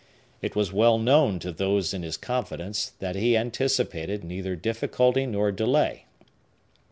It 0.41 0.55
was 0.55 0.73
well 0.73 0.97
known, 0.97 1.37
to 1.41 1.51
those 1.51 1.93
in 1.93 2.01
his 2.01 2.17
confidence, 2.17 2.93
that 2.97 3.15
he 3.15 3.37
anticipated 3.37 4.23
neither 4.23 4.55
difficulty 4.55 5.27
nor 5.27 5.51
delay. 5.51 6.07